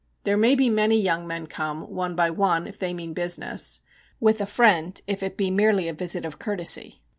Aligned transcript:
There 0.23 0.35
maybe 0.35 0.67
be 0.67 0.73
many 0.73 0.99
young 0.99 1.27
men 1.27 1.45
come, 1.45 1.83
one 1.93 2.15
by 2.15 2.31
one, 2.31 2.65
if 2.65 2.79
they 2.79 2.91
mean 2.91 3.13
business, 3.13 3.81
with 4.19 4.41
a 4.41 4.47
friend 4.47 4.99
if 5.05 5.21
it 5.21 5.37
be 5.37 5.51
merely 5.51 5.87
a 5.87 5.93
visit 5.93 6.25
of 6.25 6.39
courtesy. 6.39 7.03